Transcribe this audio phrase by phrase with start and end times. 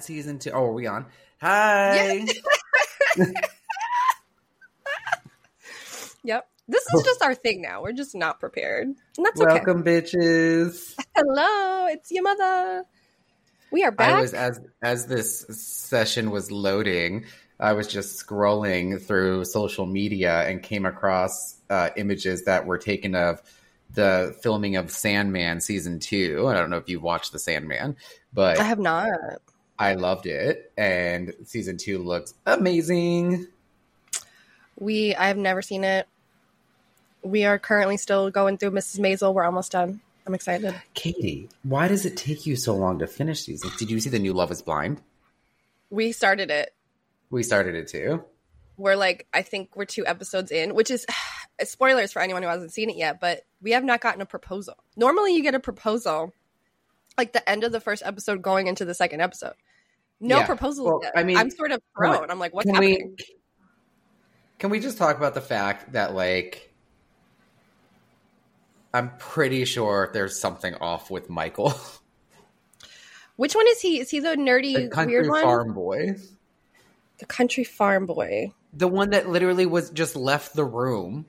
[0.00, 0.50] Season two.
[0.50, 1.06] Oh, are we on?
[1.40, 2.26] Hi.
[6.24, 6.48] Yep.
[6.68, 7.82] This is just our thing now.
[7.82, 8.86] We're just not prepared.
[8.86, 9.54] And that's okay.
[9.54, 10.94] Welcome, bitches.
[11.16, 12.84] Hello, it's your mother.
[13.72, 14.14] We are back.
[14.14, 17.24] I was as as this session was loading,
[17.58, 23.14] I was just scrolling through social media and came across uh, images that were taken
[23.14, 23.42] of
[23.94, 26.46] the filming of Sandman season two.
[26.48, 27.96] I don't know if you've watched the Sandman,
[28.32, 29.10] but I have not.
[29.78, 33.48] I loved it, and season two looks amazing.
[34.78, 36.06] We I have never seen it.
[37.22, 39.00] We are currently still going through Mrs.
[39.00, 39.32] Maisel.
[39.32, 40.00] We're almost done.
[40.26, 40.74] I'm excited.
[40.94, 43.62] Katie, why does it take you so long to finish these?
[43.76, 45.00] Did you see the new Love Is Blind?
[45.90, 46.74] We started it.
[47.30, 48.24] We started it too.
[48.76, 51.06] We're like, I think we're two episodes in, which is
[51.64, 54.74] spoilers for anyone who hasn't seen it yet, but we have not gotten a proposal.
[54.96, 56.32] Normally, you get a proposal
[57.18, 59.54] like the end of the first episode going into the second episode.
[60.24, 60.46] No Yeah.
[60.46, 61.12] proposals Well, yet.
[61.16, 62.30] I mean, I'm sort of come thrown.
[62.30, 63.16] I'm like, what's Can happening?
[63.18, 63.24] we
[64.58, 66.72] can we just talk about the fact that like
[68.94, 71.74] I'm pretty sure there's something off with Michael,
[73.36, 73.98] Which one is he?
[73.98, 75.42] Is he the nerdy the country weird one?
[75.42, 76.14] farm boy,
[77.18, 78.52] The country farm boy.
[78.72, 81.24] the one that literally was just left the room,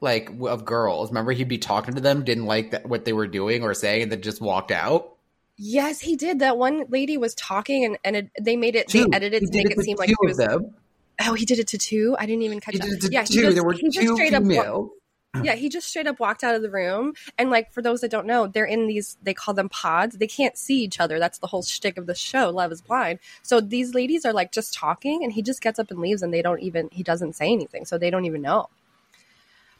[0.00, 1.10] like of girls.
[1.10, 4.04] Remember, he'd be talking to them, didn't like that, what they were doing or saying,
[4.04, 5.16] and then just walked out.
[5.62, 6.38] Yes, he did.
[6.38, 8.88] That one lady was talking, and and it, they made it.
[8.88, 9.04] Two.
[9.04, 10.38] They edited He to make it it seem like he was.
[10.38, 10.74] them.
[11.20, 12.16] Oh, he did it to two.
[12.18, 12.86] I didn't even catch He that.
[12.86, 13.42] did it to yeah, he two.
[13.42, 14.42] just, there were he just two straight up.
[15.44, 17.12] Yeah, he just straight up walked out of the room.
[17.38, 20.16] And like for those that don't know, they're in these they call them pods.
[20.16, 21.20] They can't see each other.
[21.20, 23.20] That's the whole shtick of the show, Love is Blind.
[23.42, 26.34] So these ladies are like just talking and he just gets up and leaves and
[26.34, 27.84] they don't even he doesn't say anything.
[27.84, 28.70] So they don't even know.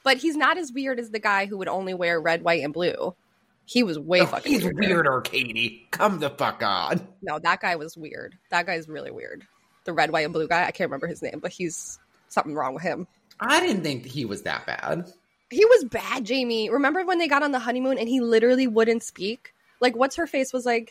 [0.05, 2.73] But he's not as weird as the guy who would only wear red, white, and
[2.73, 3.17] blue.
[3.65, 4.81] He was way Oh, fucking he's weirder.
[4.81, 5.87] weirder, Katie.
[5.93, 7.07] Come the fuck on.
[7.23, 8.37] No, that guy was weird.
[8.51, 9.47] That guy's really weird.
[9.85, 10.63] The red, white, and blue guy.
[10.67, 13.07] I can't remember his name, but he's something wrong with him.
[13.39, 15.11] I didn't think he was that bad.
[15.51, 16.69] He was bad, Jamie.
[16.71, 19.55] Remember when they got on the honeymoon and he literally wouldn't speak?
[19.81, 20.91] Like, what's her face was like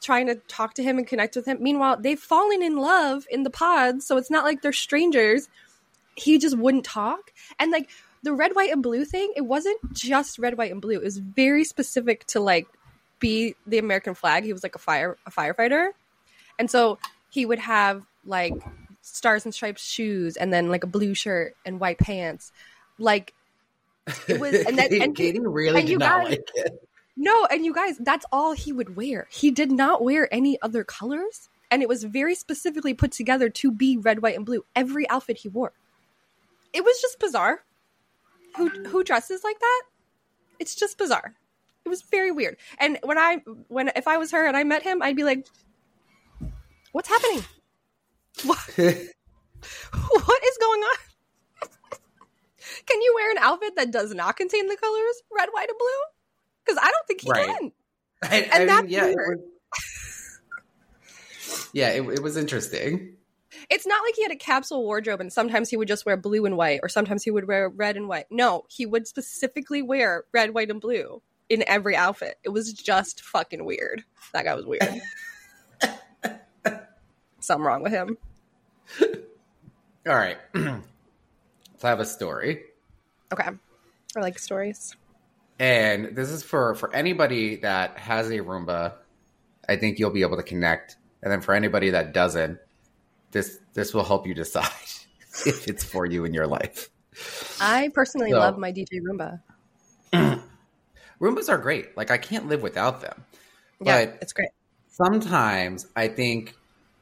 [0.00, 1.58] trying to talk to him and connect with him.
[1.60, 5.48] Meanwhile, they've fallen in love in the pods, so it's not like they're strangers.
[6.16, 7.32] He just wouldn't talk.
[7.60, 7.88] And like
[8.22, 10.94] the red, white, and blue thing, it wasn't just red, white, and blue.
[10.96, 12.66] It was very specific to like
[13.18, 14.44] be the American flag.
[14.44, 15.88] He was like a fire a firefighter.
[16.58, 16.98] And so
[17.30, 18.54] he would have like
[19.00, 22.52] stars and stripes shoes and then like a blue shirt and white pants.
[22.98, 23.34] Like
[24.28, 26.88] it was and then and Katie really and did not guys- like it.
[27.16, 29.26] no, and you guys, that's all he would wear.
[29.30, 33.70] He did not wear any other colors, and it was very specifically put together to
[33.72, 34.64] be red, white, and blue.
[34.76, 35.72] Every outfit he wore.
[36.72, 37.62] It was just bizarre.
[38.56, 39.82] Who who dresses like that?
[40.58, 41.34] It's just bizarre.
[41.84, 42.56] It was very weird.
[42.78, 45.46] And when I when if I was her and I met him, I'd be like,
[46.92, 47.44] "What's happening?
[48.44, 50.96] What what is going on?"
[52.86, 56.02] Can you wear an outfit that does not contain the colors red, white, and blue?
[56.64, 57.46] Because I don't think he Right.
[57.48, 57.72] can.
[58.22, 59.38] I, And I mean, that's yeah, it was,
[61.72, 63.16] yeah, it, it was interesting.
[63.72, 66.44] It's not like he had a capsule wardrobe and sometimes he would just wear blue
[66.44, 68.26] and white or sometimes he would wear red and white.
[68.30, 72.36] No, he would specifically wear red, white, and blue in every outfit.
[72.44, 74.04] It was just fucking weird.
[74.34, 75.00] That guy was weird.
[77.40, 78.18] Something wrong with him.
[79.00, 82.64] All right, let's have a story,
[83.32, 83.48] Okay.
[84.16, 84.94] I like stories.
[85.58, 88.94] and this is for for anybody that has a Roomba.
[89.68, 92.58] I think you'll be able to connect, and then for anybody that doesn't,
[93.32, 94.66] this this will help you decide
[95.46, 96.88] if it's for you in your life.
[97.60, 99.40] I personally So- love my DJ Roomba.
[101.20, 101.96] Roombas are great.
[101.96, 103.24] Like I can't live without them.
[103.80, 104.50] Yeah, But- it's great.
[104.88, 106.54] sometimes I think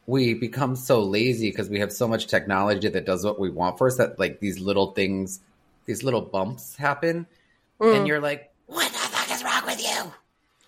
[0.07, 3.79] we become so lazy because we have so much technology that does what we want
[3.79, 5.41] for us that like these little things,
[5.87, 7.27] these little bumps happen,
[7.81, 7.97] Mm.
[7.97, 10.13] and you're like, "What the fuck is wrong with you?"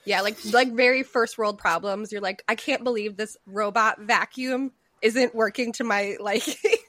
[0.04, 2.12] Yeah, like like very first world problems.
[2.12, 6.54] You're like, I can't believe this robot vacuum isn't working to my liking.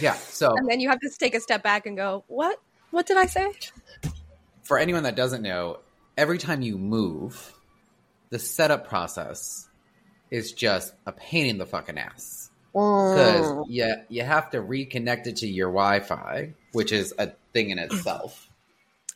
[0.00, 0.14] Yeah.
[0.14, 2.58] So and then you have to take a step back and go, What?
[2.92, 3.52] What did I say?
[4.62, 5.80] for anyone that doesn't know,
[6.16, 7.52] every time you move,
[8.30, 9.68] the setup process
[10.30, 12.50] is just a pain in the fucking ass.
[12.72, 13.64] because mm.
[13.68, 18.48] you, you have to reconnect it to your Wi-Fi, which is a thing in itself.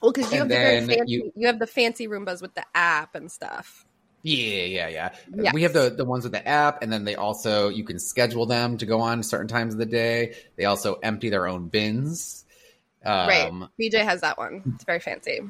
[0.02, 2.54] Well, because you And have the very fancy, you- you, have the fancy Roombas with
[2.54, 3.85] the app and stuff.
[4.28, 5.14] Yeah, yeah, yeah.
[5.36, 5.54] Yes.
[5.54, 8.44] We have the the ones with the app, and then they also you can schedule
[8.46, 10.34] them to go on certain times of the day.
[10.56, 12.44] They also empty their own bins.
[13.04, 13.52] Um, right.
[13.80, 14.62] BJ has that one.
[14.74, 15.42] It's very fancy.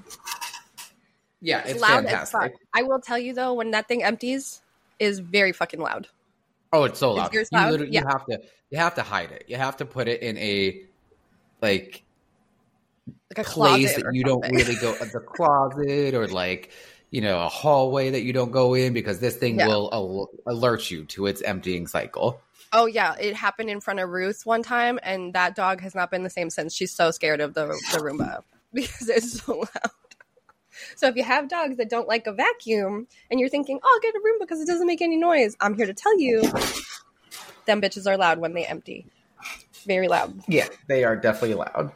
[1.41, 2.41] Yeah, It's, it's, loud fantastic.
[2.41, 2.53] as fuck.
[2.75, 4.61] I will tell you though, when that thing empties,
[4.99, 6.09] is very fucking loud.
[6.73, 7.33] Oh, it's so loud.
[7.33, 7.71] yours You, loud?
[7.73, 8.01] literally- Yeah.
[8.03, 8.41] you have to
[8.71, 9.45] you have to hide it.
[9.47, 10.83] You have to put it in a
[11.63, 12.03] like
[13.35, 14.23] Like a place that you something.
[14.23, 16.73] don't really go the closet or like
[17.17, 19.69] you know a hallway that you don't go in because this thing Yeah.
[19.69, 22.43] will al- alert you to its emptying cycle.
[22.75, 26.11] Oh yeah, it happened in front of Ruth one time, and that dog has not
[26.11, 26.75] been the same since.
[26.75, 28.43] She's so scared of the the Roomba
[28.75, 29.93] because it's so loud.
[30.97, 34.01] So if you have dogs that don't like a vacuum, and you're thinking, "Oh, I'll
[34.03, 36.43] get a Roomba because it doesn't make any noise," I'm here to tell you,
[37.65, 39.07] them bitches are loud when they empty.
[39.87, 40.39] Very loud.
[40.49, 41.93] Yeah, they are definitely loud.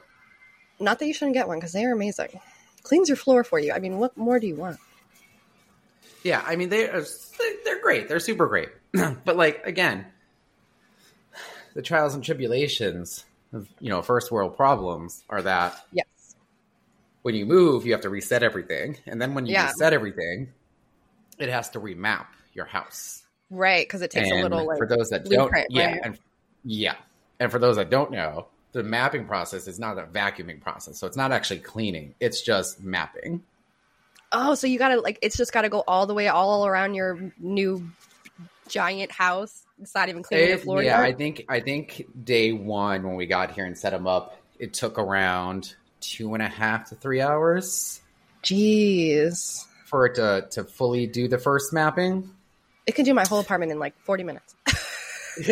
[0.79, 2.41] Not that you shouldn't get one because they are amazing.
[2.85, 3.73] Cleans your floor for you.
[3.73, 4.79] I mean, what more do you want?
[6.23, 7.05] Yeah, I mean they are
[7.65, 8.09] they're great.
[8.09, 8.69] They're super great.
[9.25, 10.07] but like again,
[11.75, 16.07] the trials and tribulations of you know first world problems are that Yes.
[17.23, 19.67] when you move, you have to reset everything, and then when you Yeah.
[19.67, 20.53] reset everything,
[21.39, 23.23] it has to remap your house.
[23.51, 26.19] Right, because it takes and a little like for those that don't, yeah, and
[26.65, 26.95] yeah,
[27.41, 31.07] and for those that don't know, the mapping process is not a vacuuming process, so
[31.07, 33.43] it's not actually cleaning; it's just mapping.
[34.33, 37.33] Oh, so you gotta like it's just gotta go all the way all around your
[37.39, 37.91] new
[38.69, 39.65] giant house.
[39.81, 40.83] It's not even cleaning the floor.
[40.83, 41.07] yeah, yet?
[41.07, 44.73] I think I think day one when we got here and set them up, it
[44.73, 48.01] took around two and a half to three hours
[48.43, 49.67] Jeez.
[49.87, 52.31] for it to to fully do the first mapping.
[52.87, 54.55] It can do my whole apartment in like 40 minutes.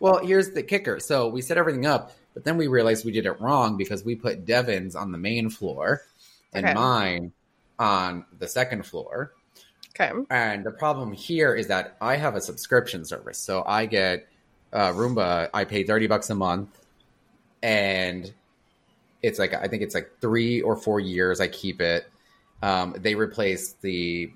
[0.00, 1.00] well, here's the kicker.
[1.00, 4.16] So we set everything up, but then we realized we did it wrong because we
[4.16, 6.02] put Devin's on the main floor
[6.52, 6.74] and Okay.
[6.74, 7.32] mine
[7.78, 9.32] on the second floor.
[9.98, 10.12] Okay.
[10.30, 13.38] And the problem here is that I have a subscription service.
[13.38, 14.26] So I get
[14.72, 16.68] uh, Roomba, I pay 30 bucks a month.
[17.62, 18.32] And
[19.22, 22.06] it's like, I think it's like three or four years I keep it.
[22.62, 24.30] Um, they replace the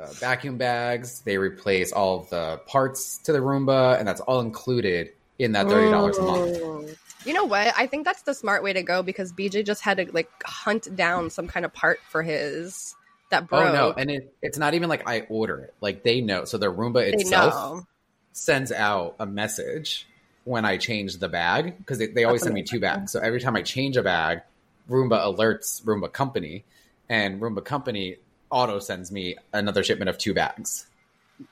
[0.00, 5.10] uh, vacuum bags, they replace all the parts to the Roomba, and that's all included
[5.38, 6.98] in that $30 a month.
[7.24, 7.72] You know what?
[7.76, 10.94] I think that's the smart way to go because BJ just had to like hunt
[10.94, 12.94] down some kind of part for his
[13.30, 13.68] that broke.
[13.68, 15.74] Oh no, and it, it's not even like I order it.
[15.80, 16.44] Like they know.
[16.44, 17.84] So the Roomba itself
[18.32, 20.06] sends out a message
[20.44, 23.12] when I change the bag because they, they always send me two bags.
[23.12, 24.42] So every time I change a bag,
[24.88, 26.64] Roomba alerts Roomba Company,
[27.08, 28.16] and Roomba Company
[28.50, 30.86] auto sends me another shipment of two bags.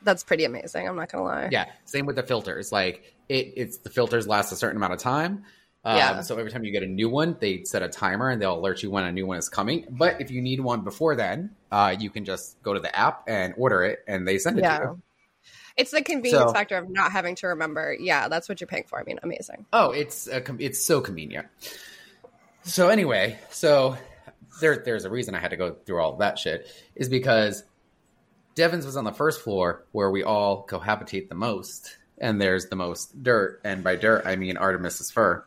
[0.02, 0.86] That's pretty amazing.
[0.86, 1.48] I'm not gonna lie.
[1.50, 2.70] Yeah, same with the filters.
[2.70, 5.44] Like it, it's the filters last a certain amount of time.
[5.84, 6.20] Um, Yeah.
[6.20, 8.82] So every time you get a new one, they set a timer and they'll alert
[8.82, 9.86] you when a new one is coming.
[9.90, 13.22] But if you need one before then, uh, you can just go to the app
[13.26, 14.82] and order it, and they send it to Yeah.
[14.82, 15.02] you.
[15.76, 17.96] It's the convenience So- factor of not having to remember.
[17.98, 19.00] Yeah, that's what you're paying for.
[19.00, 19.64] I mean, amazing.
[19.72, 21.46] Oh, it's a, it's so convenient.
[22.64, 23.96] So anyway, so
[24.60, 27.62] there there's a reason I had to go through all that shit is because
[28.54, 32.76] Devon's was on the first floor where we all cohabitate the most, and there's the
[32.76, 35.44] most dirt, and by dirt I mean Artemis's fur.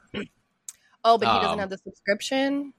[1.05, 2.73] Oh, but he doesn't Um, have the subscription.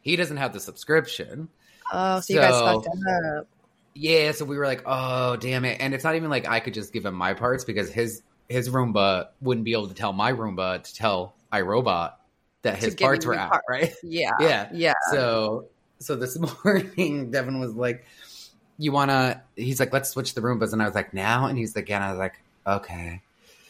[0.00, 1.48] He doesn't have the subscription.
[1.92, 3.46] Oh, so you guys fucked up.
[3.94, 6.74] Yeah, so we were like, oh damn it, and it's not even like I could
[6.74, 10.32] just give him my parts because his his Roomba wouldn't be able to tell my
[10.32, 12.12] Roomba to tell iRobot
[12.62, 13.64] that his parts were out, part.
[13.68, 13.92] right?
[14.02, 14.30] Yeah.
[14.40, 14.68] Yeah.
[14.72, 14.94] Yeah.
[15.10, 15.66] So
[15.98, 18.04] so this morning, Devin was like,
[18.78, 21.74] "You wanna?" He's like, "Let's switch the Roombas," and I was like, "Now?" And he's
[21.74, 23.20] like, "Yeah." And I was like, "Okay."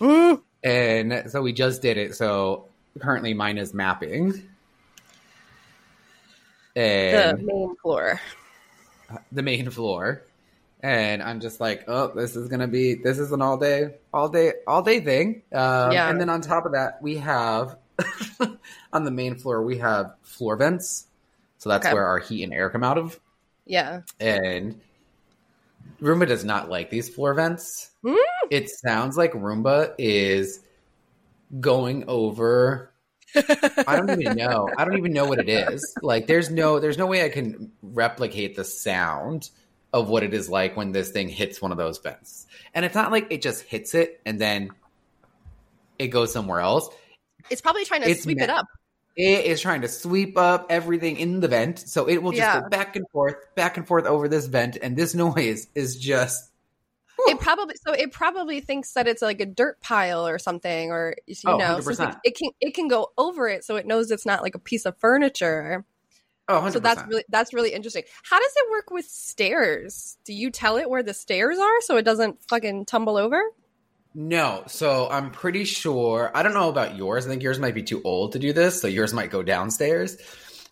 [0.01, 2.15] And so we just did it.
[2.17, 2.67] So
[3.01, 4.43] currently, mine is mapping,
[6.75, 8.21] The main floor.
[9.33, 10.23] the, main floor.
[10.83, 14.29] And I'm just like, oh, this is gonna be this is an all day, all
[14.29, 15.43] day, all day thing.
[15.53, 16.09] Um, Yeah.
[16.09, 17.77] And then on top of that, we have
[18.93, 21.07] on the main floor we have floor vents.
[21.59, 21.95] So that's Okay.
[21.95, 23.19] where our heat and air come out of.
[23.67, 24.03] Yeah.
[24.21, 24.81] and
[26.01, 27.91] Roomba does not like these floor vents.
[28.07, 28.17] Hmm?
[28.51, 30.61] It sounds like Roomba is
[31.61, 32.93] going over.
[33.35, 34.69] I don't even know.
[34.77, 35.97] I don't even know what it is.
[36.03, 39.51] Like, there's no, there's no way I can replicate the sound
[39.93, 42.47] of what it is like when this thing hits one of those vents.
[42.75, 44.71] And it's not like it just hits it and then
[45.99, 46.89] it goes somewhere else.
[47.51, 48.67] It's probably trying to It's sweep ma- it up.
[49.19, 52.53] It is trying to sweep up everything in the vent, so it will just Yeah.
[52.53, 56.51] go back and forth, back and forth over this vent, and this noise is just
[57.27, 61.15] It probably so it probably thinks that it's like a dirt pile or something, or
[61.27, 62.19] you Oh, know, so it's like 100%.
[62.25, 64.87] it can it can go over it, so it knows it's not like a piece
[64.87, 65.85] of furniture.
[66.49, 66.73] oh, 100%.
[66.73, 68.05] So that's really that's really interesting.
[68.25, 70.19] How does it work with stairs?
[70.25, 73.43] Do you tell it where the stairs are so it doesn't fucking tumble over?
[74.15, 74.65] No.
[74.67, 76.31] So I'm pretty sure.
[76.35, 77.27] I don't know about yours.
[77.27, 80.17] I think yours might be too old to do this, so yours might go downstairs.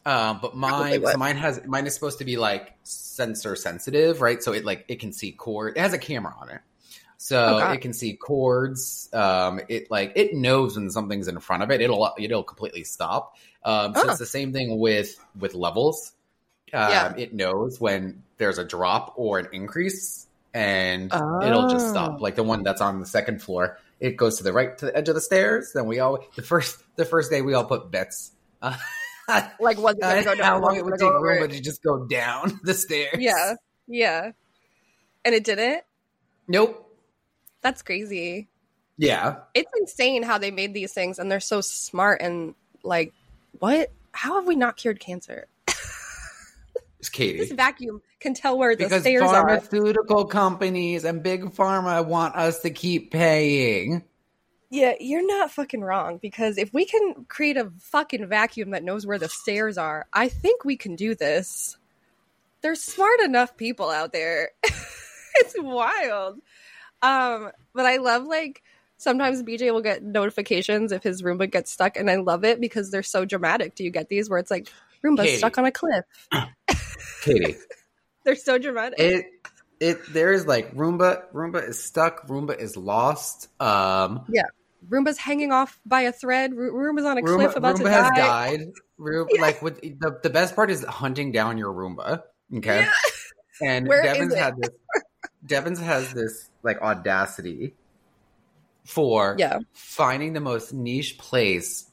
[0.04, 4.42] Um, but mine, so mine has mine is supposed to be like sensor sensitive, right?
[4.42, 5.76] So it like it can see cord.
[5.76, 6.60] It has a camera on it,
[7.16, 9.08] so Oh, it can see cords.
[9.12, 11.80] Um, it like it knows when something's in front of it.
[11.80, 13.34] It'll it'll completely stop.
[13.64, 14.10] Um, so Oh.
[14.10, 16.12] it's the same thing with with levels.
[16.72, 17.14] Um, Yeah.
[17.16, 20.25] It knows when there's a drop or an increase,
[20.56, 21.12] and
[21.44, 21.90] it'll just Oh.
[21.90, 22.20] stop.
[22.20, 24.96] Like the one that's on the second floor, it goes to the right to the
[24.96, 25.72] edge of the stairs.
[25.74, 28.32] Then we all the first the first day we all put bets.
[28.62, 28.76] Uh,
[29.58, 30.44] Like, was it gonna go down?
[30.44, 31.08] how long it would take?
[31.08, 33.16] Roomba to just go down the stairs.
[33.18, 33.54] Yeah,
[33.88, 34.30] yeah.
[35.24, 35.82] And it didn't.
[36.46, 36.96] Nope.
[37.60, 38.46] That's crazy.
[38.96, 39.38] Yeah.
[39.52, 43.12] It's insane how they made these things, and they're so smart and like,
[43.58, 43.90] what?
[44.12, 45.48] How have we not cured cancer?
[46.98, 49.46] It's This vacuum can tell where the Because stairs are.
[49.46, 54.04] pharmaceutical companies and big pharma want us to keep paying.
[54.70, 59.06] Yeah, you're not fucking wrong because if we can create a fucking vacuum that knows
[59.06, 61.76] where the stairs are, I think we can do this.
[62.62, 64.50] There's smart enough people out there.
[64.64, 66.40] it's wild.
[67.02, 68.62] Um, but I love like
[68.96, 72.90] sometimes BJ will get notifications if his Roomba gets stuck, and I love it because
[72.90, 73.74] they're so dramatic.
[73.74, 74.68] Do you get these where it's like
[75.04, 75.38] Roomba Katie.
[75.38, 76.04] stuck on a cliff?
[77.26, 77.56] Katie.
[78.24, 78.98] They're so dramatic.
[78.98, 79.26] it
[79.78, 83.48] it there is like Roomba Roomba is stuck, Roomba is lost.
[83.60, 84.42] Um yeah.
[84.88, 86.54] Roomba's hanging off by a thread.
[86.54, 88.16] Ro- Roomba's on a Roomba, cliff about Roomba to has die.
[88.56, 88.60] died.
[88.98, 92.22] Roomba, Like with the, the best part is hunting down your Roomba.
[92.54, 92.80] Okay.
[92.80, 92.92] Yeah.
[93.62, 94.42] And Where Devon's is it?
[94.42, 94.70] had this
[95.46, 97.74] Devon's has this like audacity
[98.84, 99.60] for Yeah.
[99.72, 101.90] finding the most niche place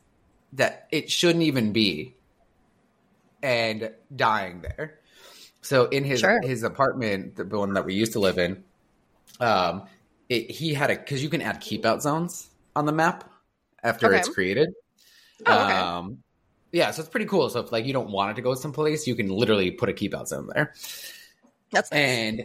[0.53, 2.15] that it shouldn't even be
[3.41, 4.99] and dying there.
[5.63, 6.39] So in his Sure.
[6.43, 8.63] his apartment, the one that we used to live in,
[9.39, 9.83] um,
[10.29, 13.29] it, he had a because you can add keep out zones on the map
[13.83, 14.17] after Okay.
[14.19, 14.69] it's created.
[15.45, 15.73] Oh, okay.
[15.73, 16.23] Um,
[16.71, 17.49] yeah, so it's pretty cool.
[17.49, 19.93] So if like you don't want it to go someplace, you can literally put a
[19.93, 20.73] keep out zone there.
[21.71, 21.99] That's nice.
[21.99, 22.43] And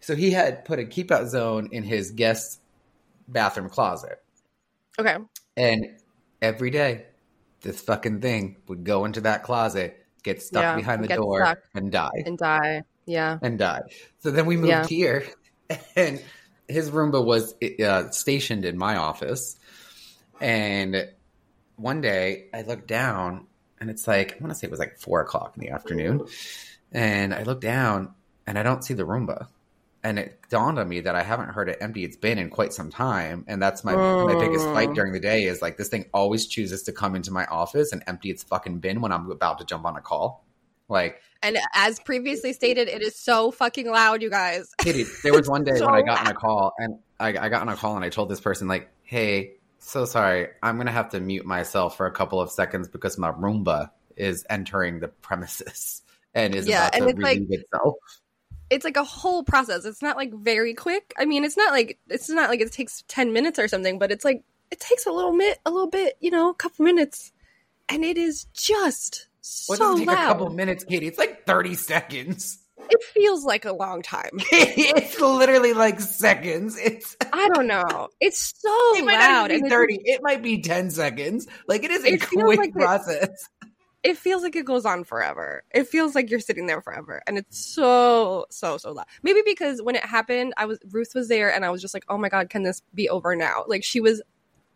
[0.00, 2.60] so he had put a keep out zone in his guest
[3.28, 4.22] bathroom closet.
[4.98, 5.16] okay.
[5.56, 5.98] And
[6.40, 7.06] every day,
[7.62, 11.90] this fucking thing would go into that closet, get stuck Yeah, behind the door, and
[11.90, 12.10] die.
[12.26, 12.82] And die.
[13.06, 13.38] Yeah.
[13.42, 13.82] And die.
[14.20, 14.86] So then we moved Yeah.
[14.86, 15.24] here,
[15.96, 16.22] and
[16.68, 19.56] his Roomba was uh, stationed in my office.
[20.40, 21.08] And
[21.76, 23.46] one day I looked down,
[23.80, 26.26] and it's like, I want to say it was like four o'clock in the afternoon.
[26.92, 28.14] And I look down,
[28.46, 29.48] and I don't see the Roomba.
[30.02, 32.04] And it dawned on me that I haven't heard it empty.
[32.04, 34.72] It's been in quite some time, and that's my my biggest Mm.
[34.74, 35.44] fight during the day.
[35.44, 38.78] Is like this thing always chooses to come into my office and empty its fucking
[38.78, 40.44] bin when I'm about to jump on a call.
[40.88, 44.72] Like, And as previously stated, it is so fucking loud, you guys.
[44.78, 47.48] Katie, there was one day So when I got on a call, and I, I
[47.48, 50.90] got on a call, and I told this person like, "Hey, so sorry, I'm gonna
[50.92, 55.08] have to mute myself for a couple of seconds because my Roomba is entering the
[55.08, 56.02] premises
[56.34, 57.94] and is Yeah, about and to it's like- relieve itself."
[58.70, 59.84] It's like a whole process.
[59.84, 61.12] It's not like very quick.
[61.18, 64.10] I mean, it's not like it's not like it takes ten minutes or something, but
[64.12, 67.32] it's like it takes a little bit, a little bit, you know, a couple minutes,
[67.88, 70.14] and it is just so it take loud.
[70.14, 71.08] a couple minutes, Katie?
[71.08, 72.58] It's like 30 seconds.
[72.88, 74.30] It feels like a long time.
[74.52, 76.78] it's literally like seconds.
[76.78, 78.08] It's I don't know.
[78.20, 79.42] It's so it might loud.
[79.42, 80.10] not even and be it's- 30.
[80.12, 81.46] It might be 10 seconds.
[81.66, 83.48] Like it is a quick like process.
[84.02, 85.62] It feels like it goes on forever.
[85.72, 89.06] It feels like you're sitting there forever, and it's so so so loud.
[89.22, 92.04] Maybe because when it happened, I was Ruth was there, and I was just like,
[92.08, 94.22] "Oh my god, can this be over now?" Like she was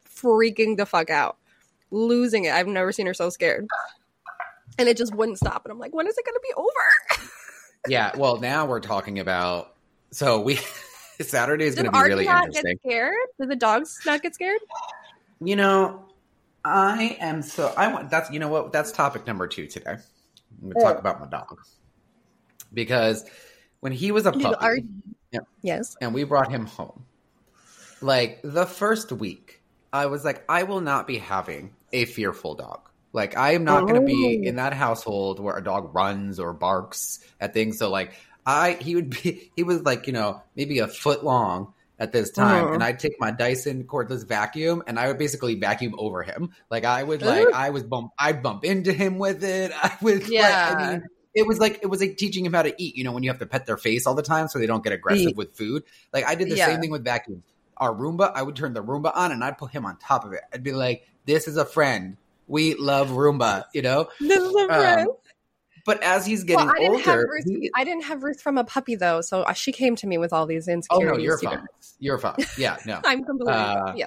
[0.06, 1.38] freaking the fuck out,
[1.90, 2.52] losing it.
[2.52, 3.66] I've never seen her so scared,
[4.78, 5.64] and it just wouldn't stop.
[5.64, 7.30] And I'm like, "When is it going to be over?"
[7.86, 9.74] Yeah, well, now we're talking about
[10.10, 10.54] so we
[11.20, 12.62] Saturday is to be really interesting.
[12.62, 13.14] get scared?
[13.38, 14.60] Did the dogs not get scared?
[15.40, 16.04] You know,
[16.64, 19.96] I am so I want that's you know what that's topic number 2 today.
[20.62, 20.98] I'm to talk Oh.
[20.98, 21.58] about my dog.
[22.72, 23.24] Because
[23.80, 24.86] when he was a puppy Artie-
[25.30, 25.40] Yeah.
[25.62, 25.96] Yes.
[26.00, 27.04] and we brought him home.
[28.00, 32.88] Like the first week, I was like I will not be having a fearful dog.
[33.12, 34.48] Like I am not going to be Oh.
[34.48, 37.78] in that household where a dog runs or barks at things.
[37.78, 38.14] So like
[38.46, 42.30] I he would be he was like, you know, maybe a foot long at this
[42.30, 46.50] time and I'd take my Dyson cordless vacuum and I would basically vacuum over him.
[46.70, 47.52] Like I would like Ooh.
[47.54, 49.70] I was bump I'd bump into him with it.
[49.82, 50.40] I was Yeah.
[50.42, 51.02] like I mean
[51.34, 53.30] it was like it was like teaching him how to eat, you know, when you
[53.30, 55.36] have to pet their face all the time so they don't get aggressive Eat.
[55.36, 55.84] with food.
[56.12, 56.66] Like I did the Yeah.
[56.66, 57.44] same thing with vacuums.
[57.76, 60.32] Our Roomba, I would turn the Roomba on and I'd put him on top of
[60.32, 60.42] it.
[60.52, 62.16] I'd be like, "This is a friend.
[62.46, 64.08] We love Roomba," you know.
[64.20, 65.08] This is a friend.
[65.08, 65.16] Um,
[65.84, 67.44] but as he's getting well, I didn't have older, Ruth.
[67.46, 70.18] he- I didn't have Ruth from a puppy though, so uh, she came to me
[70.18, 71.10] with all these insecurities.
[71.12, 71.66] oh no, you're you fine.
[71.98, 72.36] You're fine.
[72.58, 73.00] Yeah, no.
[73.04, 74.06] I'm completely Uh, yeah.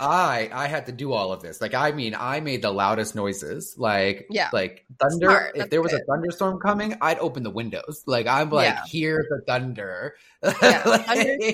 [0.00, 1.60] I I had to do all of this.
[1.60, 3.76] Like I mean, I made the loudest noises.
[3.78, 4.48] Like Yeah.
[4.52, 5.26] like thunder.
[5.26, 5.52] Smart.
[5.54, 8.02] If there was a thunderstorm coming, I'd open the windows.
[8.04, 8.82] Like I'm like, Yeah.
[8.86, 10.16] hear the thunder.
[10.62, 10.82] Yeah,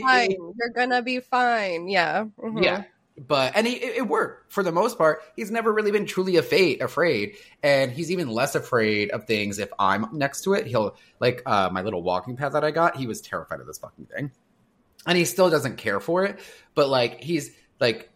[0.03, 0.31] Like-.
[0.59, 1.87] You're gonna be fine.
[1.89, 2.25] Yeah.
[2.39, 2.65] Mhm.
[2.65, 2.85] Yeah.
[3.27, 5.21] But and he, it, it worked for the most part.
[5.37, 9.69] He's never really been truly afraid, afraid, and he's even less afraid of things if
[9.79, 10.67] I'm next to it.
[10.67, 12.97] He'll like uh, my little walking pad that I got.
[12.97, 14.31] He was terrified of this fucking thing,
[15.07, 16.41] and he still doesn't care for it.
[16.75, 18.09] But like he's like,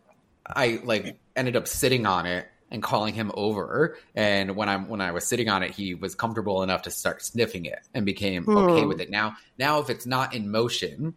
[0.46, 3.98] I like ended up sitting on it and calling him over.
[4.14, 7.22] And when I'm when I was sitting on it, he was comfortable enough to start
[7.22, 8.88] sniffing it and became okay Hmm.
[8.88, 9.10] with it.
[9.10, 11.14] Now now if it's not in motion,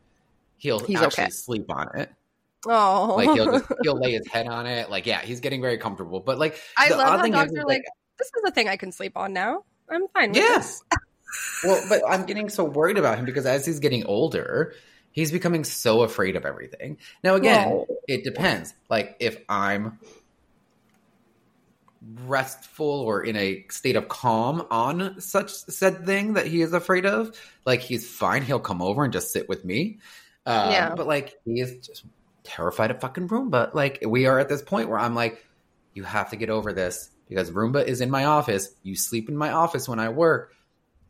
[0.58, 1.32] he'll He's actually okay.
[1.32, 2.12] sleep on it
[2.66, 4.90] Oh, like he'll just, he'll lay his head on it.
[4.90, 6.20] Like yeah, he's getting very comfortable.
[6.20, 7.84] But like I love how dogs is, are like,
[8.18, 9.64] this is a thing I can sleep on now.
[9.90, 10.82] I'm fine with yes.
[11.64, 14.74] well, but I'm getting so worried about him because as he's getting older,
[15.12, 16.98] he's becoming so afraid of everything.
[17.24, 17.88] Now again, Oh.
[18.08, 18.74] it depends.
[18.90, 20.00] Like if I'm
[22.26, 27.06] restful or in a state of calm on such said thing that he is afraid
[27.06, 28.44] of, like he's fine.
[28.44, 30.00] He'll come over and just sit with me.
[30.46, 30.96] Um, Yeah.
[30.96, 32.04] But like he is just
[32.48, 33.74] terrified of fucking Roomba.
[33.74, 35.44] Like we are at this point where I'm like,
[35.94, 38.70] you have to get over this because Roomba is in my office.
[38.84, 40.54] You sleep in my office when I work.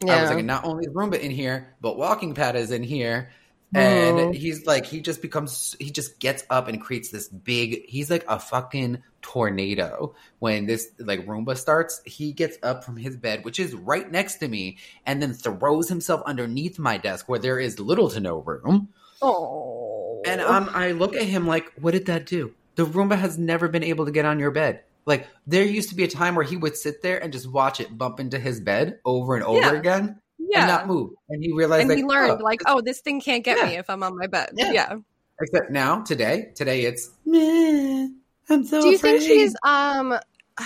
[0.06, 0.18] Yeah.
[0.18, 3.30] I was like, not only is Roomba in here, but Walking Pad is in here.
[3.76, 4.34] And Mhm.
[4.34, 8.24] he's like, he just becomes, he just gets up and creates this big, he's like
[8.30, 10.16] a fucking tornado.
[10.40, 14.36] When this like Roomba starts, he gets up from his bed, which is right next
[14.36, 18.38] to me, and then throws himself underneath my desk where there is little to no
[18.38, 18.90] room.
[19.22, 19.87] oh,
[20.28, 22.54] And um, I look at him like, what did that do?
[22.76, 24.82] The Roomba has never been able to get on your bed.
[25.06, 27.80] Like, there used to be a time where he would sit there and just watch
[27.80, 29.72] it bump into his bed over and over Yeah.
[29.74, 30.60] again yeah.
[30.60, 31.12] and not move.
[31.30, 33.66] And he realized, and like, he learned, oh, like, oh, this thing can't get Yeah.
[33.68, 34.52] me if I'm on my bed.
[34.56, 34.72] Yeah.
[34.74, 34.96] Yeah.
[35.42, 38.08] except now, today, today it's, "Meh,
[38.50, 40.18] I'm so Do you think she's um?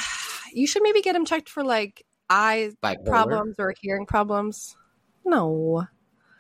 [0.54, 3.06] You should maybe get him checked for like eye bipolar?
[3.06, 4.76] problems or hearing problems.
[5.24, 5.86] No,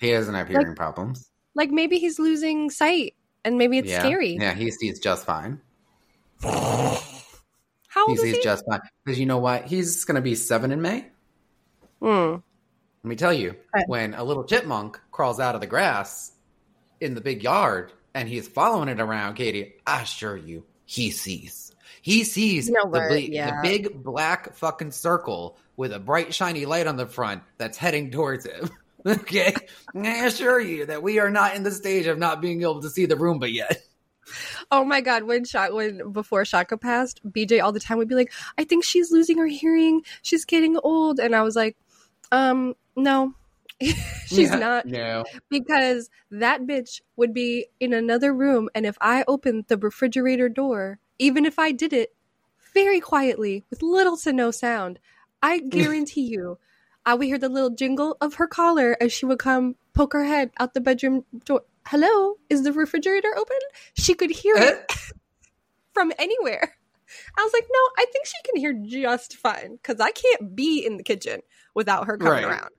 [0.01, 1.30] He doesn't have hearing problems.
[1.55, 3.99] Like maybe he's losing sight, and maybe it's yeah.
[3.99, 4.35] scary.
[4.35, 5.59] Yeah, he sees just fine.
[6.43, 8.43] How He old is sees he?
[8.43, 8.79] just fine.
[9.03, 9.65] Because you know what?
[9.65, 11.05] He's going to be seven in May.
[12.01, 12.41] Mm.
[13.03, 13.83] Let me tell you, Okay.
[13.87, 16.31] when a little chipmunk crawls out of the grass
[16.99, 21.73] in the big yard and he's following it around, Katie, I assure you, he sees.
[22.01, 23.61] He sees know the, ble- Yeah.
[23.61, 28.09] the big black fucking circle with a bright shiny light on the front that's heading
[28.11, 28.69] towards him.
[29.07, 29.53] okay?
[29.95, 32.89] I assure you that we are not in the stage of not being able to
[32.89, 33.83] see the Roomba yet.
[34.71, 38.15] Oh my god, when Shaka when before Shaka passed, BJ all the time would be
[38.15, 40.03] like, I think she's losing her hearing.
[40.21, 41.19] She's getting old.
[41.19, 41.75] And I was like,
[42.31, 43.33] um, no.
[43.81, 44.55] she's Yeah.
[44.57, 45.23] not No.
[45.49, 50.99] because that bitch would be in another room and if I opened the refrigerator door,
[51.17, 52.13] even if I did it
[52.73, 54.99] very quietly with little to no sound,
[55.41, 56.59] I guarantee you
[57.05, 60.23] I would hear the little jingle of her collar as she would come poke her
[60.23, 61.63] head out the bedroom door.
[61.87, 63.57] Hello, is the refrigerator open?
[63.95, 64.95] She could hear it eh?
[65.93, 66.75] from anywhere.
[67.37, 70.85] I was like, no, I think she can hear just fine because I can't be
[70.85, 71.41] in the kitchen
[71.73, 72.45] without her coming Right.
[72.45, 72.69] around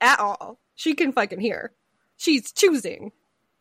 [0.00, 0.58] at all.
[0.74, 1.72] She can fucking hear.
[2.16, 3.12] She's choosing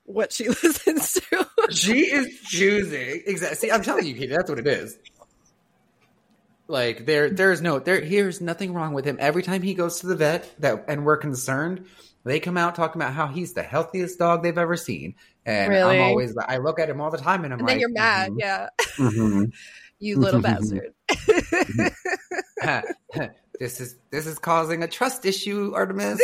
[0.06, 1.48] what she listens to.
[1.72, 3.56] she is choosing exactly.
[3.58, 4.98] See, I'm telling you, Katie, that's what it is.
[6.68, 8.02] Like there, there's no there.
[8.02, 9.18] Here's nothing wrong with him.
[9.20, 11.86] Every time he goes to the vet, that and we're concerned,
[12.24, 15.16] they come out talking about how he's the healthiest dog they've ever seen.
[15.46, 15.98] And Really?
[15.98, 17.90] I'm always, I look at him all the time, and I'm and like, then you're
[17.90, 18.32] mad.
[18.32, 18.70] mhm, Yeah.
[18.98, 19.52] mhm.
[20.00, 20.94] You little bastard.
[23.60, 26.20] this is this is causing a trust issue, Artemis.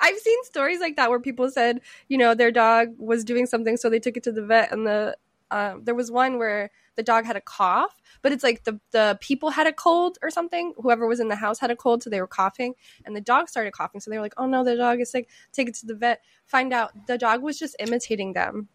[0.00, 3.76] I've seen stories like that where people said, you know, their dog was doing something,
[3.76, 5.16] so they took it to the vet, and the
[5.50, 9.16] um, there was one where the dog had a cough, but it's like the the
[9.20, 10.74] people had a cold or something.
[10.76, 12.74] Whoever was in the house had a cold, so they were coughing,
[13.06, 14.00] and the dog started coughing.
[14.00, 15.28] So they were like, "Oh no, the dog is sick.
[15.52, 18.68] Take it to the vet." Find out the dog was just imitating them.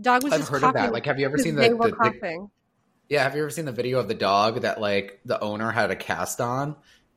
[0.00, 0.92] Dog was I've just heard of coughing that.
[0.94, 2.48] Like, have you ever seen the, they were the- the-
[3.10, 5.90] Yeah, have you ever seen the video of the dog that like the owner had
[5.90, 6.76] a cast on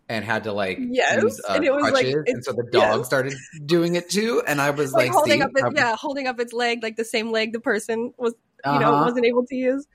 [0.10, 2.68] and had to like Yes, use uh, and it was, like, crutches, and so the
[2.74, 3.06] dog yes.
[3.06, 3.34] started
[3.66, 4.44] doing it too.
[4.46, 7.06] And I was like, like, holding up its yeah, holding up its leg like the
[7.06, 8.34] same leg the person was
[8.66, 9.06] you know uh-huh.
[9.06, 9.88] wasn't able to use.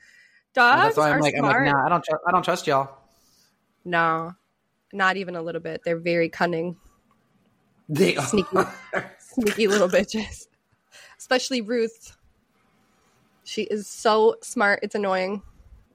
[0.55, 1.67] Dogs that's why I'm are like, I'm like, smart.
[1.67, 2.97] nah, I don't, tr- I don't trust y'all.
[3.85, 4.33] No,
[4.93, 5.83] not even a little bit.
[5.85, 6.77] They're very cunning,
[7.89, 8.57] They Sneaky.
[9.19, 10.47] sneaky little bitches.
[11.19, 12.17] Especially Ruth.
[13.43, 14.81] She is so smart.
[14.83, 15.43] It's annoying.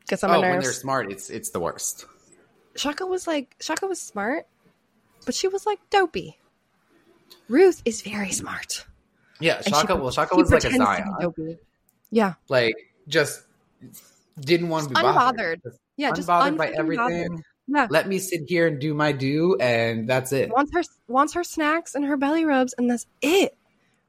[0.08, 2.06] Gets on my oh, when they're smart, it's it's the worst.
[2.76, 4.48] Shaka was like Shaka was smart,
[5.26, 6.38] but she was like dopey.
[7.48, 8.86] Ruth is very smart.
[9.40, 9.96] Yeah, And she Shaka.
[9.96, 11.16] well, Shaka was like a Zion.
[12.12, 12.76] Yeah, Like
[13.08, 13.43] just
[14.39, 15.62] didn't want to be bothered.
[15.62, 15.63] unbothered.
[15.63, 17.28] Just Yeah, just unbothered by everything.
[17.28, 17.43] bothered.
[17.67, 17.88] Yeah.
[17.91, 20.50] Let me sit here and do my do, and that's it.
[20.50, 23.56] Wants her wants her snacks and her belly rubs, and that's it.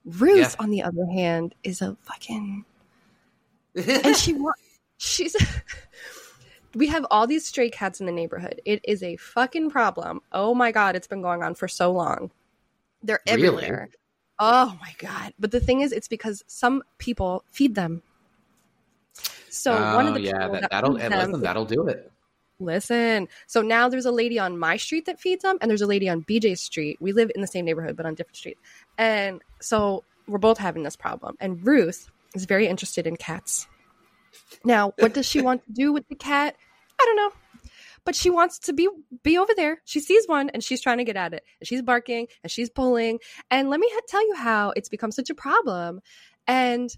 [0.06, 0.64] Ruth, Yeah.
[0.64, 2.64] on the other hand, is a fucking
[3.74, 4.52] and she wa-
[4.96, 5.36] she's
[6.74, 10.54] we have all these stray cats in the neighborhood it is a fucking problem oh
[10.54, 12.30] my god it's been going on for so long
[13.04, 13.70] they're Really?
[14.40, 18.02] Oh my god but the thing is it's because some people feed them
[19.50, 22.10] so one of Oh, the yeah, that, feeds and listen, that'll do it.
[22.60, 23.28] Listen.
[23.46, 26.08] So now there's a lady on my street that feeds them, and there's a lady
[26.08, 26.98] on BJ's street.
[27.00, 28.60] We live in the same neighborhood, but on different streets.
[28.96, 31.36] And so we're both having this problem.
[31.40, 33.66] And Ruth is very interested in cats.
[34.64, 36.54] Now, what does she want to do with the cat?
[37.00, 37.32] I don't know.
[38.04, 38.88] But she wants to be
[39.22, 39.82] be over there.
[39.84, 41.44] She sees one and she's trying to get at it.
[41.60, 43.18] And she's barking and she's pulling.
[43.50, 46.00] And let me ha- tell you how it's become such a problem.
[46.46, 46.90] And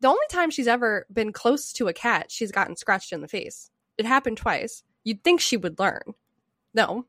[0.00, 3.28] the only time she's ever been close to a cat, she's gotten scratched in the
[3.28, 3.70] face.
[3.98, 4.82] It happened twice.
[5.04, 6.02] You'd think she would learn.
[6.74, 7.06] No.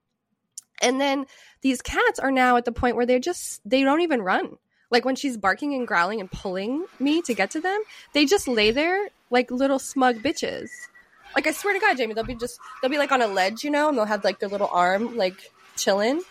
[0.82, 1.25] And then
[1.62, 4.58] these cats are now at the point where they're just, they don't even run.
[4.89, 7.82] Like when she's barking and growling and pulling me to get to them,
[8.13, 10.69] they just lay there like little smug bitches.
[11.36, 13.63] Like I swear to God, Jamie, they'll be just, they'll be like on a ledge,
[13.63, 16.22] you know, and they'll have like their little arm like chilling.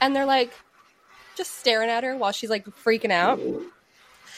[0.00, 0.52] And they're like
[1.36, 3.38] just staring at her while she's like freaking out.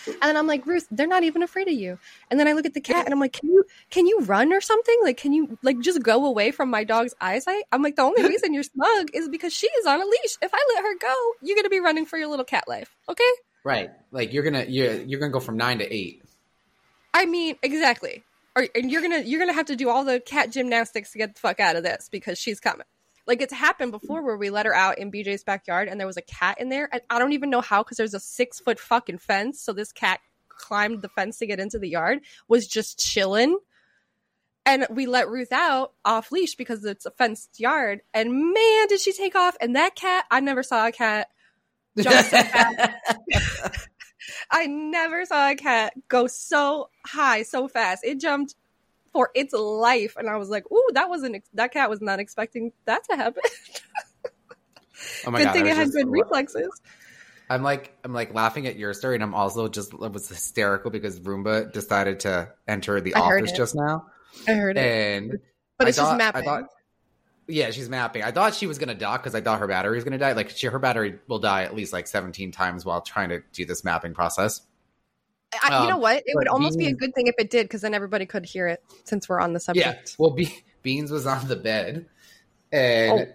[0.06, 1.98] And then I'm like, Ruth, they're not even afraid of you.
[2.30, 4.52] And then I look at the cat and I'm like, can you can you run
[4.52, 4.96] or something?
[5.02, 7.64] Like, can you like just go away from my dog's eyesight?
[7.72, 10.36] I'm like, the only reason you're smug is because she is on a leash.
[10.40, 12.96] If I let her go, you're gonna be running for your little cat life.
[13.08, 13.30] Okay?
[13.64, 13.90] Right.
[14.10, 16.22] Like you're gonna you're you're gonna go from nine to eight.
[17.12, 18.24] I mean, exactly.
[18.58, 21.34] Or and you're gonna you're gonna have to do all the cat gymnastics to get
[21.34, 22.86] the fuck out of this because she's coming.
[23.24, 26.16] Like it's happened before where we let her out in BJ's backyard and there was
[26.16, 28.80] a cat in there and I don't even know how because there's a six foot
[28.80, 29.62] fucking fence.
[29.62, 30.18] So this cat
[30.48, 33.58] climbed the fence to get into the yard, was just chilling.
[34.66, 38.00] And we let Ruth out off leash because it's a fenced yard.
[38.12, 39.56] And man, did she take off.
[39.60, 41.28] And that cat, I never saw a cat
[41.96, 43.88] jump so fast.
[44.50, 48.04] I never saw a cat go so high so fast.
[48.04, 48.54] It jumped
[49.12, 52.20] for its life, and I was like, "Ooh, that wasn't ex- that cat was not
[52.20, 53.42] expecting that to happen."
[55.26, 55.52] oh my good god!
[55.52, 56.68] thing it had just- good reflexes.
[57.50, 60.90] I'm like I'm like laughing at your story, and I'm also just it was hysterical
[60.90, 64.06] because Roomba decided to enter the I office just now,
[64.46, 65.38] I heard it, and
[65.78, 66.42] but I it's just thought- mapping.
[66.42, 66.64] I thought,
[67.48, 68.22] yeah, she's mapping.
[68.22, 70.32] I thought she was gonna dock because I thought her battery was gonna die.
[70.32, 73.64] Like she, her battery will die at least like 17 times while trying to do
[73.64, 74.60] this mapping process.
[75.62, 76.22] I, you um, know what?
[76.26, 78.68] It would almost be a good thing if it did, because then everybody could hear
[78.68, 78.84] it.
[79.04, 80.10] Since we're on the subject.
[80.10, 80.14] Yeah.
[80.18, 82.06] Well, Be- Beans was on the bed,
[82.70, 83.32] and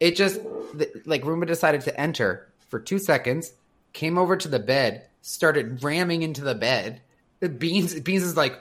[0.00, 0.40] it just
[0.76, 3.52] th- like Roomba decided to enter for two seconds,
[3.92, 7.02] came over to the bed, started ramming into the bed.
[7.58, 8.58] Beans Beans is like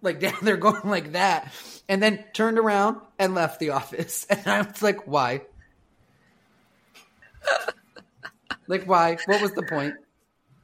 [0.00, 1.52] like down there going like that,
[1.88, 4.26] and then turned around and left the office.
[4.30, 5.42] And I was like, why?
[8.66, 9.16] like why?
[9.26, 9.94] What was the point?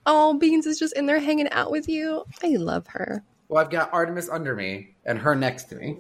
[0.05, 2.25] oh, Beans is just in there hanging out with you.
[2.43, 3.23] I love her.
[3.49, 5.99] Well, I've got Artemis under me and her next to me.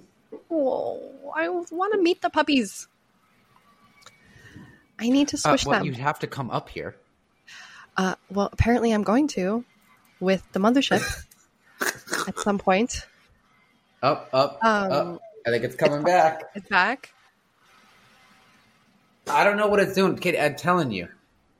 [0.51, 1.01] Oh,
[1.37, 2.89] I want to meet the puppies.
[4.99, 5.87] I need to Uh, swish well, them.
[5.87, 6.97] you'd have to come up here.
[7.97, 9.65] Uh, well, apparently I'm going to
[10.19, 11.03] with the mothership
[12.27, 13.07] at some point.
[14.03, 15.23] Up, up, Um, up.
[15.47, 16.43] I think it's coming back.
[16.55, 17.13] It's back.
[19.29, 20.37] I don't know what it's doing, kid.
[20.37, 21.09] I'm telling you.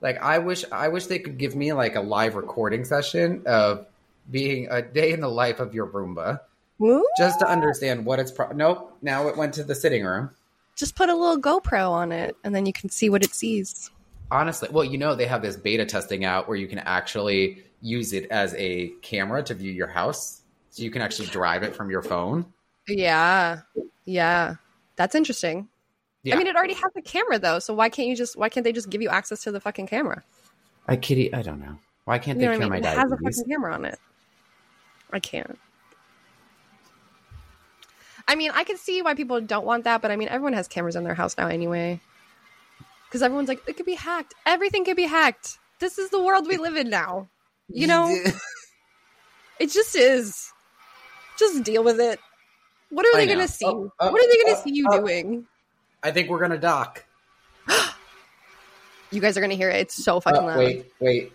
[0.01, 3.87] Like, I wish, I wish they could give me like a live recording session of
[4.31, 6.41] being a day in the life of your Roomba,
[6.79, 7.05] Woo!
[7.17, 8.33] just to understand what it's.
[8.33, 8.97] Pro- nope.
[9.03, 10.31] Now it went to the sitting room.
[10.75, 13.91] Just put a little GoPro on it, and then you can see what it sees.
[14.31, 18.13] Honestly, well, you know they have this beta testing out where you can actually use
[18.13, 20.42] it as a camera to view your house,
[20.73, 22.47] so you can actually drive it from your phone.
[22.89, 23.61] Yeah,
[24.05, 24.57] yeah,
[24.97, 25.69] that's interesting.
[26.25, 26.35] Yeah.
[26.35, 28.37] I mean, it already has a camera though, so why can't you just?
[28.37, 30.25] Why can't they just give you access to the fucking camera?
[30.89, 31.33] I kitty.
[31.33, 31.79] I don't know.
[32.05, 32.83] Why can't You they know cure I mean?
[32.83, 33.99] my It has a fucking camera on it.
[35.13, 35.59] I can't.
[38.27, 40.69] I mean, I can see why people don't want that, but I mean, everyone has
[40.69, 42.01] cameras in their house now anyway.
[43.09, 44.33] Because everyone's like, it could be hacked.
[44.47, 45.59] Everything could be hacked.
[45.81, 47.29] This is the world we live in now.
[47.69, 48.09] You know,
[49.61, 50.52] it just is.
[51.39, 52.19] Just deal with it.
[52.91, 53.65] What are I they going to see?
[53.67, 55.01] Oh, oh, what are they going to oh, see you oh.
[55.01, 55.47] doing?
[56.03, 57.05] I think we're gonna dock.
[59.11, 59.83] You guys are going to hear it.
[59.83, 60.57] It's so uh, fucking Oh, loud.
[60.57, 61.33] wait, wait.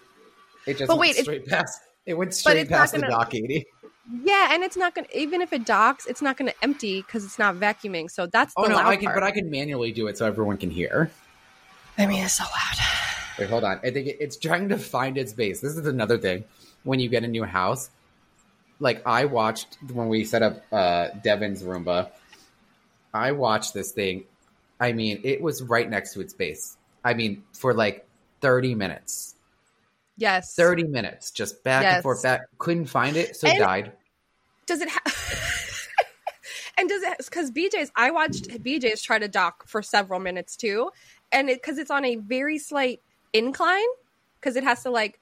[0.65, 1.79] It just But went wait, it- straight past.
[2.07, 3.67] It went straight past the gonna- dock, eighty.
[4.23, 7.01] Yeah, and it's not going to, even if it docks, it's not going to empty
[7.01, 8.09] because it's not vacuuming.
[8.09, 9.17] So that's oh, the Oh no, loud I can, part.
[9.17, 11.11] but I can manually do it so everyone can hear.
[11.97, 12.85] I mean, it's so loud.
[13.37, 13.79] Wait, hold on.
[13.83, 15.59] I think it, it's trying to find its base.
[15.59, 16.45] This is another thing.
[16.83, 17.89] When you get a new house,
[18.79, 22.11] like I watched when we set up uh, Devin's Roomba,
[23.13, 24.25] I watched this thing.
[24.79, 26.77] I mean, it was right next to its base.
[27.03, 28.07] I mean, for like
[28.41, 29.35] 30 minutes.
[30.17, 30.55] Yes.
[30.55, 31.95] 30 minutes, just back Yes.
[31.95, 32.41] and forth, back.
[32.57, 33.91] Couldn't find it, so And- died.
[34.65, 35.01] Does it have?
[36.77, 37.17] and does it?
[37.19, 40.91] Because BJ's, I watched BJ's try to dock for several minutes too,
[41.31, 43.85] and it because it's on a very slight incline,
[44.39, 45.19] because it has to like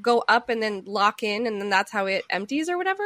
[0.00, 3.04] go up and then lock in, and then that's how it empties or whatever.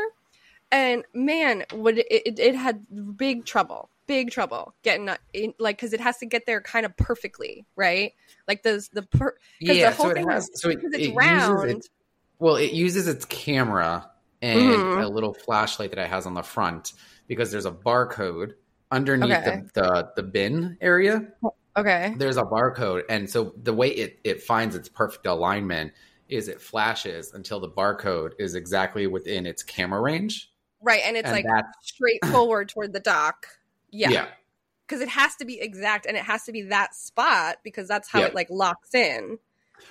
[0.71, 2.85] And man, would it, it, it had
[3.17, 6.95] big trouble, big trouble getting in, like because it has to get there kind of
[6.97, 8.13] perfectly, right?
[8.47, 9.33] Like those the per,
[9.67, 10.45] 'cause the whole so thing has.
[10.45, 11.71] is- So it, because it's it round.
[11.71, 11.89] its.
[12.39, 14.11] Well, it uses its camera
[14.43, 15.03] and Mhm.
[15.03, 16.93] a little flashlight that it has on the front
[17.27, 18.53] because there's a barcode
[18.91, 19.63] underneath Okay.
[19.75, 21.33] the, the the bin area.
[21.77, 25.93] okay, there's a barcode and so the way it, it finds its perfect alignment
[26.29, 30.51] is it flashes until the barcode is exactly within its camera range
[30.83, 33.47] right, and it's and like straight forward toward the dock.
[33.91, 34.27] yeah, Yeah,
[34.87, 38.09] because it has to be exact and it has to be that spot because that's
[38.09, 38.27] how Yeah.
[38.27, 39.39] it like locks in.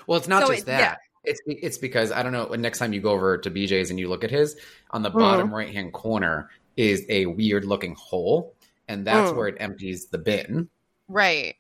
[0.06, 0.96] well it's not So just it- that yeah.
[1.32, 4.08] it's it's because i don't know next time you go over to bj's and you
[4.10, 4.56] look at his
[4.92, 5.20] on the Mm.
[5.20, 8.54] bottom right hand corner is a weird looking hole
[8.88, 9.36] and that's Mm.
[9.36, 10.70] where it empties the bin
[11.10, 11.56] Right.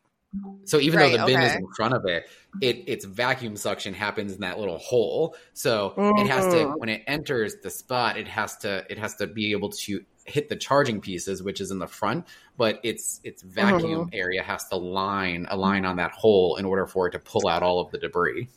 [0.65, 2.29] So even Right, though the bin is in front of it,
[2.61, 5.35] it its vacuum suction happens in that little hole.
[5.53, 6.77] So it has to Mhm.
[6.79, 10.49] when it enters the spot, it has to it has to be able to hit
[10.49, 12.25] the charging pieces, which is in the front,
[12.57, 17.07] but its its vacuum area has to line align on that hole in order for
[17.07, 18.49] it to pull out all of the debris.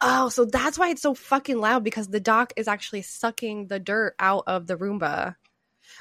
[0.00, 3.78] Oh, so that's why it's so fucking loud because the dock is actually sucking the
[3.80, 5.36] dirt out of the Roomba.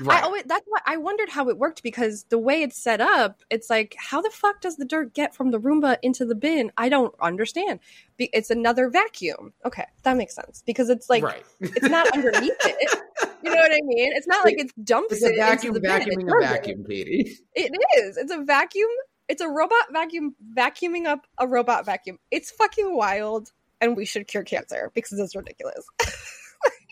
[0.08, 3.42] I always that's why I wondered how it worked because the way it's set up,
[3.50, 6.72] it's like how the fuck does the dirt get from the Roomba into the bin?
[6.78, 7.80] I don't understand.
[8.18, 9.54] Be- It's another vacuum.
[9.66, 11.44] Okay, that makes sense because it's like right.
[11.60, 13.00] it's not underneath it.
[13.44, 14.12] You know what I mean?
[14.16, 16.28] It's not like it dumps It's it vacuum into the bin.
[16.28, 17.38] Vacuuming a vacuum, Katie.
[17.56, 18.18] It is.
[18.18, 18.90] It's a vacuum.
[19.28, 22.20] It's a robot vacuum vacuuming up a robot vacuum.
[22.32, 23.52] It's fucking wild,
[23.82, 25.86] and we should cure cancer because it's ridiculous.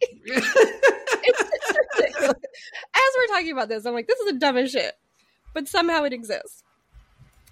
[0.01, 2.33] it's ridiculous.
[2.33, 4.93] As we're talking about this, I'm like, this is the dumbest shit,
[5.53, 6.63] but somehow it exists.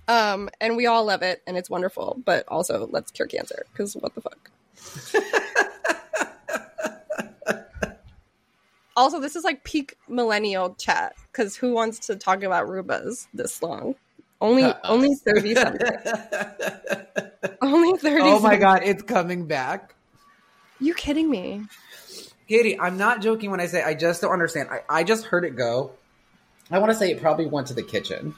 [0.08, 2.20] Um, and we all love it, and it's wonderful.
[2.26, 4.50] But also, let's cure cancer because what the fuck.
[8.96, 13.62] also, this is like peak millennial chat because who wants to talk about Roombas this
[13.62, 13.96] long?
[14.42, 14.80] Only, Uh-uh.
[14.86, 15.82] only thirty something.
[17.62, 18.24] only thirty.
[18.24, 18.60] oh my something.
[18.60, 19.94] god, it's coming back.
[20.80, 21.64] You kidding me?
[22.50, 24.70] Katie, I'm not joking when I say I just don't understand.
[24.72, 25.92] I, I just heard it go.
[26.72, 28.34] I want to say it probably went to the kitchen.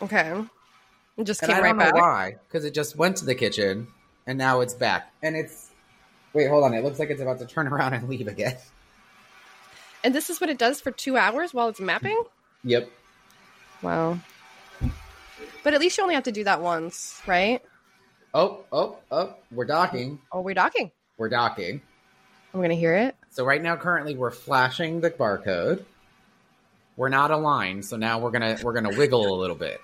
[0.00, 0.40] Okay,
[1.18, 1.94] it just And came I right back.
[1.94, 2.36] why.
[2.48, 3.88] Because it just went to the kitchen
[4.26, 5.12] and now it's back.
[5.22, 5.70] And it's.
[6.32, 6.74] Wait, hold on.
[6.74, 8.56] It looks like it's about to turn around and leave again.
[10.04, 12.20] And this is what it does for two hours while it's mapping.
[12.64, 12.88] Yep.
[13.82, 14.20] Wow.
[15.64, 17.60] But at least you only have to do that once, right?
[18.32, 19.34] Oh, oh, oh.
[19.50, 20.20] We're docking.
[20.30, 20.92] Oh, we're docking.
[21.18, 21.82] We're docking.
[22.52, 23.16] I'm gonna hear it.
[23.30, 25.84] So right now, currently, we're flashing the barcode.
[26.96, 29.80] We're not aligned, so now we're gonna we're gonna wiggle a little bit.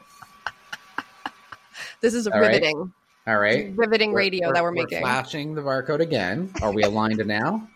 [2.00, 2.48] This is All right.
[2.48, 2.92] riveting,
[3.26, 3.72] All right.
[3.74, 5.00] riveting radio that we're, making.
[5.00, 6.52] flashing the barcode again.
[6.62, 7.68] Are we aligned now?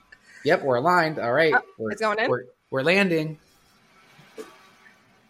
[0.44, 1.18] Yep, we're aligned.
[1.18, 1.54] All right.
[1.56, 2.30] Oh, we're, it's going in?
[2.30, 3.38] We're, we're landing.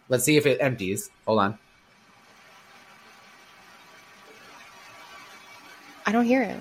[0.09, 1.09] Let's see if it empties.
[1.25, 1.57] Hold on.
[6.05, 6.57] I don't hear it.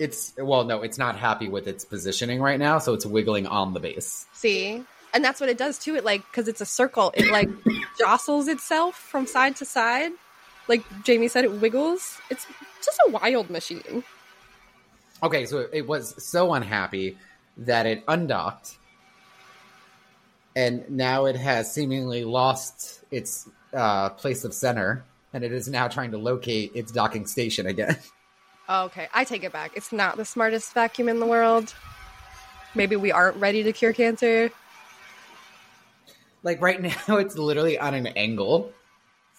[0.00, 3.74] It's well, no, it's not happy with its positioning right now, so it's wiggling on
[3.74, 4.26] the base.
[4.32, 4.82] See,
[5.12, 5.94] and that's what it does too.
[5.94, 7.50] It like because it's a circle, it like
[7.98, 10.12] jostles itself from side to side.
[10.68, 12.18] Like Jamie said, it wiggles.
[12.30, 12.46] It's
[12.82, 14.02] just a wild machine.
[15.22, 17.18] Okay, so it was so unhappy
[17.58, 18.78] that it undocked,
[20.56, 25.88] and now it has seemingly lost its uh, place of center, and it is now
[25.88, 27.98] trying to locate its docking station again.
[28.72, 29.72] Oh, okay, I take it back.
[29.74, 31.74] It's not the smartest vacuum in the world.
[32.76, 34.48] Maybe we aren't ready to cure cancer.
[36.44, 38.72] Like right now, it's literally on an angle.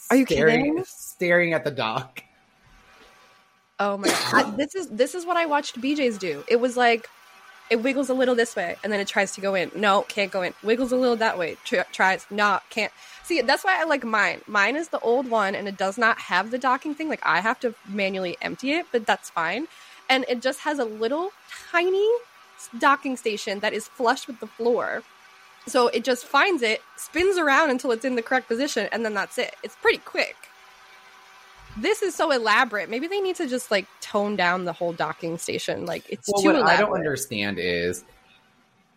[0.10, 0.84] Are you staring, kidding?
[0.86, 2.22] Staring at the dock.
[3.80, 6.44] Oh my god, I- this is this is what I watched BJ's do.
[6.50, 7.10] It was like
[7.72, 9.72] it wiggles a little this way and then it tries to go in.
[9.74, 10.54] No, can't go in.
[10.62, 11.56] Wiggles a little that way.
[11.64, 12.28] Tr- tries.
[12.30, 12.92] No, can't.
[13.24, 14.42] See, that's why I like mine.
[14.46, 17.08] Mine is the old one and it does not have the docking thing.
[17.08, 19.68] Like I have to manually empty it, but that's fine.
[20.10, 21.32] And it just has a little
[21.72, 22.08] tiny
[22.78, 25.04] docking station that is flush with the floor.
[25.66, 29.14] So it just finds it, spins around until it's in the correct position, and then
[29.14, 29.56] that's it.
[29.64, 30.36] It's pretty quick.
[31.78, 32.90] This is so elaborate.
[32.90, 35.86] Maybe they need to just like tone down the whole docking station.
[35.86, 36.78] Like it's Well, too what elaborate.
[36.78, 38.04] I don't understand is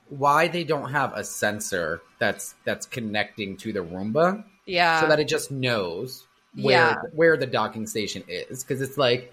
[0.09, 5.01] why they don't have a sensor that's that's connecting to the Roomba Yeah.
[5.01, 6.27] so that it just knows
[6.61, 6.95] where Yeah.
[7.13, 9.33] where the docking station is because it's like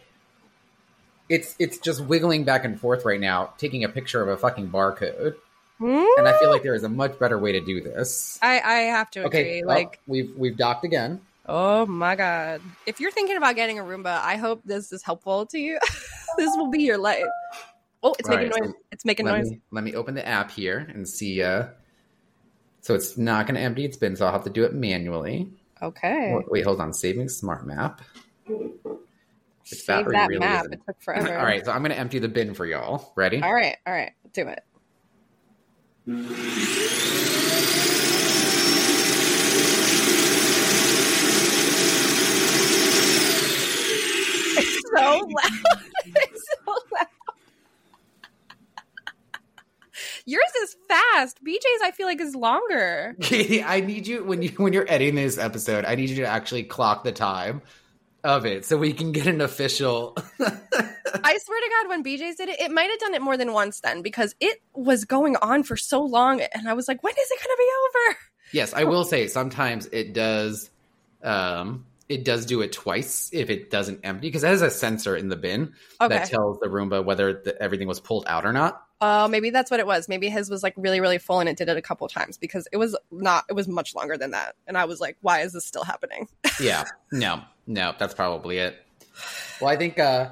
[1.30, 4.70] it's it's just wiggling back and forth right now, taking a picture of a fucking
[4.70, 5.36] barcode,
[5.80, 6.04] Hmm?
[6.18, 8.38] and I feel like there is a much better way to do this.
[8.42, 9.40] I, I have to agree.
[9.40, 11.22] Okay, well, like, we've we've docked again.
[11.54, 12.62] Oh my god!
[12.86, 15.78] If you're thinking about getting a Roomba, I hope this is helpful to you.
[16.38, 17.26] this will be your life.
[18.04, 18.72] Oh, it's All making right, noise.
[18.72, 19.52] so it's making Let noise.
[19.52, 21.44] me let me open the app here and see.
[21.44, 21.68] uh
[22.82, 25.52] So it's not going to empty its bin, so I'll have to do it manually.
[25.84, 26.34] Okay.
[26.36, 26.94] Wait, wait, hold on.
[26.94, 28.02] Saving smart map.
[28.48, 30.62] Its Save battery that really map.
[30.62, 31.38] isn't- It took forever.
[31.40, 33.14] All right, so I'm going to empty the bin for y'all.
[33.16, 33.42] Ready?
[33.42, 33.78] All right.
[33.86, 34.12] All right.
[34.34, 34.64] Do it.
[44.58, 45.82] It's so loud.
[46.06, 47.08] It's so loud.
[50.26, 51.44] Yours is fast.
[51.44, 53.16] BJ's, I feel like, is longer.
[53.22, 55.86] Katie, I need you when you when you're editing this episode.
[55.86, 57.62] I need you to actually clock the time
[58.24, 60.16] of it so we can get an official.
[60.40, 63.54] I swear to God, when BJ's did it, it might have done it more than
[63.54, 66.42] once then because it was going on for so long.
[66.42, 67.70] And I was like, when is it going to be
[68.12, 68.18] over?
[68.54, 70.70] yes, I will say sometimes it does.
[71.24, 75.16] Um, it does do it twice if it doesn't empty because it has a sensor
[75.16, 76.16] in the bin Okay.
[76.18, 78.84] that tells the Roomba whether the, everything was pulled out or not.
[79.04, 80.08] Oh, maybe that's what it was.
[80.08, 82.68] Maybe his was like really, really full and it did it a couple times because
[82.72, 84.54] it was not, it was much longer than that.
[84.68, 86.28] And I was like, why is this still happening?
[86.60, 88.76] yeah no no that's probably it
[89.60, 90.30] well i think uh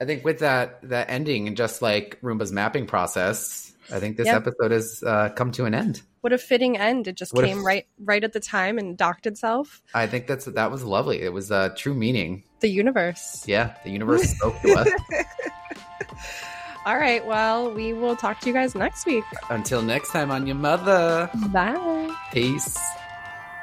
[0.00, 4.26] i think with that that ending and just like roomba's mapping process i think this
[4.26, 4.36] Yep.
[4.46, 7.06] episode has uh, come to an end What a fitting end.
[7.06, 9.82] It just What came f- right, right at the time and docked itself.
[9.92, 13.44] i think that's that was lovely it was uh true meaning The universe.
[13.46, 14.88] yeah the universe spoke to us
[16.86, 17.24] All right.
[17.24, 19.24] Well, we will talk to you guys next week.
[19.48, 22.14] until next time on Ya Motha Bye.
[22.32, 22.76] peace